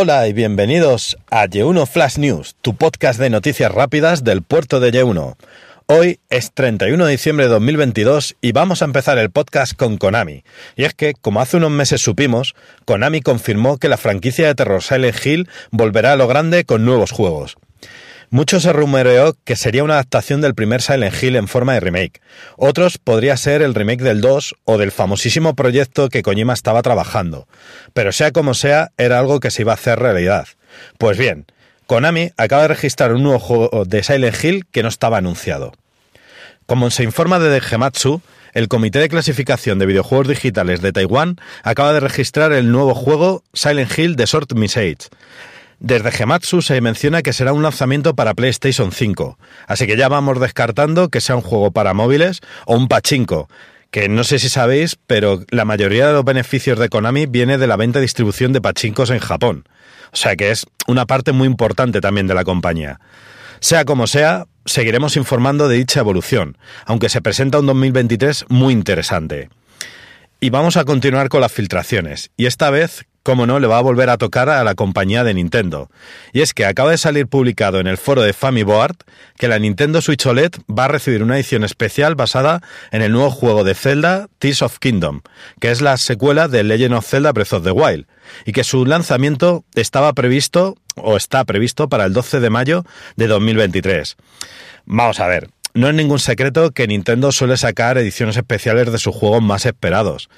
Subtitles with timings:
[0.00, 4.92] Hola y bienvenidos a Y1 Flash News, tu podcast de noticias rápidas del puerto de
[4.92, 5.34] Y1.
[5.86, 10.44] Hoy es 31 de diciembre de 2022 y vamos a empezar el podcast con Konami.
[10.76, 14.84] Y es que, como hace unos meses supimos, Konami confirmó que la franquicia de terror
[14.84, 17.56] Silent Hill volverá a lo grande con nuevos juegos.
[18.30, 22.20] Mucho se rumoreó que sería una adaptación del primer Silent Hill en forma de remake.
[22.58, 27.48] Otros podría ser el remake del 2 o del famosísimo proyecto que Kojima estaba trabajando.
[27.94, 30.46] Pero sea como sea, era algo que se iba a hacer realidad.
[30.98, 31.46] Pues bien,
[31.86, 35.72] Konami acaba de registrar un nuevo juego de Silent Hill que no estaba anunciado.
[36.66, 38.20] Como se informa de Gematsu,
[38.52, 43.42] el Comité de Clasificación de Videojuegos Digitales de Taiwán acaba de registrar el nuevo juego
[43.54, 45.08] Silent Hill The Short Message.
[45.80, 50.40] Desde Gematsu se menciona que será un lanzamiento para PlayStation 5, así que ya vamos
[50.40, 53.48] descartando que sea un juego para móviles o un pachinko,
[53.92, 57.68] que no sé si sabéis, pero la mayoría de los beneficios de Konami viene de
[57.68, 59.68] la venta y distribución de pachinkos en Japón.
[60.12, 62.98] O sea que es una parte muy importante también de la compañía.
[63.60, 69.48] Sea como sea, seguiremos informando de dicha evolución, aunque se presenta un 2023 muy interesante.
[70.40, 73.82] Y vamos a continuar con las filtraciones, y esta vez cómo no, le va a
[73.82, 75.90] volver a tocar a la compañía de Nintendo.
[76.32, 78.96] Y es que acaba de salir publicado en el foro de Famiboard
[79.36, 83.30] que la Nintendo Switch OLED va a recibir una edición especial basada en el nuevo
[83.30, 85.20] juego de Zelda Tears of Kingdom,
[85.60, 88.06] que es la secuela de Legend of Zelda Breath of the Wild,
[88.46, 93.26] y que su lanzamiento estaba previsto o está previsto para el 12 de mayo de
[93.26, 94.16] 2023.
[94.86, 99.14] Vamos a ver, no es ningún secreto que Nintendo suele sacar ediciones especiales de sus
[99.14, 100.28] juegos más esperados.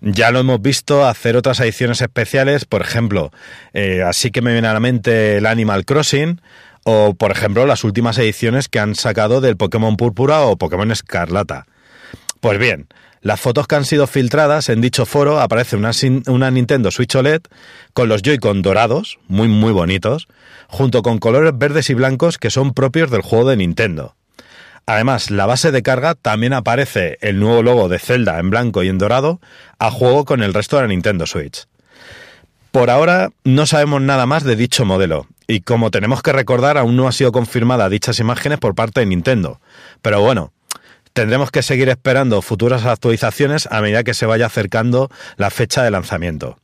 [0.00, 3.30] Ya lo hemos visto hacer otras ediciones especiales, por ejemplo,
[3.74, 6.40] eh, así que me viene a la mente el Animal Crossing,
[6.82, 11.66] o por ejemplo las últimas ediciones que han sacado del Pokémon Púrpura o Pokémon Escarlata.
[12.40, 12.88] Pues bien,
[13.20, 15.92] las fotos que han sido filtradas en dicho foro aparece una,
[16.26, 17.42] una Nintendo Switch OLED
[17.92, 20.26] con los Joy-Con dorados, muy muy bonitos,
[20.66, 24.17] junto con colores verdes y blancos que son propios del juego de Nintendo.
[24.88, 28.88] Además, la base de carga también aparece el nuevo logo de Zelda en blanco y
[28.88, 29.38] en dorado
[29.78, 31.66] a juego con el resto de la Nintendo Switch.
[32.72, 36.96] Por ahora no sabemos nada más de dicho modelo, y como tenemos que recordar, aún
[36.96, 39.60] no ha sido confirmada dichas imágenes por parte de Nintendo.
[40.00, 40.54] Pero bueno,
[41.12, 45.90] tendremos que seguir esperando futuras actualizaciones a medida que se vaya acercando la fecha de
[45.90, 46.56] lanzamiento.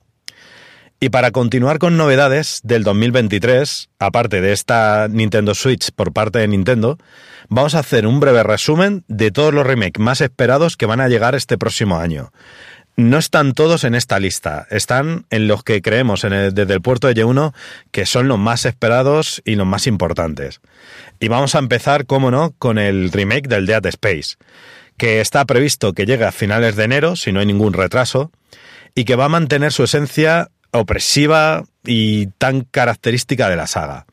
[1.04, 6.48] Y para continuar con novedades del 2023, aparte de esta Nintendo Switch por parte de
[6.48, 6.96] Nintendo,
[7.50, 11.08] vamos a hacer un breve resumen de todos los remakes más esperados que van a
[11.08, 12.32] llegar este próximo año.
[12.96, 17.22] No están todos en esta lista, están en los que creemos desde el puerto de
[17.22, 17.52] Y1
[17.92, 20.62] que son los más esperados y los más importantes.
[21.20, 24.36] Y vamos a empezar, como no, con el remake del Dead Space,
[24.96, 28.32] que está previsto que llegue a finales de enero, si no hay ningún retraso,
[28.94, 34.06] y que va a mantener su esencia opresiva y tan característica de la saga.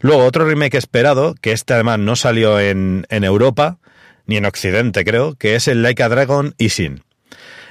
[0.00, 3.78] Luego, otro remake esperado, que este además no salió en, Europa,
[4.26, 7.02] ni en Occidente creo, que es el Like a Dragon Isin.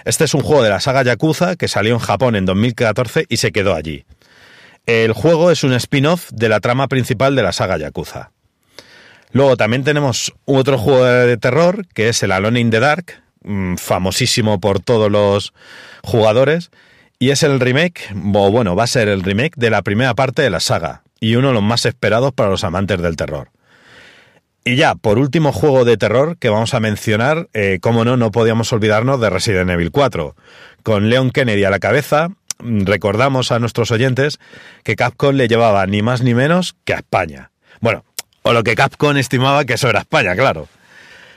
[0.05, 3.37] Este es un juego de la saga Yakuza que salió en Japón en 2014 y
[3.37, 4.05] se quedó allí.
[4.85, 8.31] El juego es un spin-off de la trama principal de la saga Yakuza.
[9.31, 13.75] Luego también tenemos otro juego de terror que es el Alone in the Dark, mm,
[13.75, 15.53] famosísimo por todos los
[16.03, 16.71] jugadores,
[17.23, 20.41] y es el remake, o bueno, va a ser el remake de la primera parte
[20.41, 23.47] de la saga, y uno de los más esperados para los amantes del terror.
[24.66, 28.29] Y ya, por último juego de terror que vamos a mencionar, eh, como no, no
[28.31, 30.35] podíamos olvidarnos de Resident Evil 4.
[30.83, 32.28] Con Leon Kennedy a la cabeza,
[32.59, 34.38] mm, recordamos a nuestros oyentes
[34.83, 37.51] que Capcom le llevaba ni más ni menos que a España.
[37.79, 38.03] Bueno,
[38.41, 40.67] o lo que Capcom estimaba que eso era España, claro.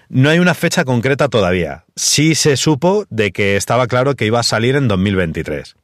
[0.08, 1.84] No hay una fecha concreta todavía.
[1.96, 5.76] Sí se supo de que estaba claro que iba a salir en 2023.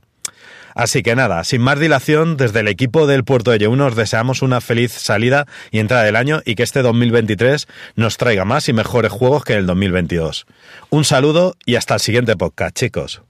[0.75, 4.43] Así que nada, sin más dilación, desde el equipo del Puerto de Yeun os deseamos
[4.43, 7.67] una feliz salida y entrada del año y que este 2023
[7.97, 10.47] nos traiga más y mejores juegos que el 2022.
[10.91, 13.23] Un saludo y hasta el siguiente podcast, chicos.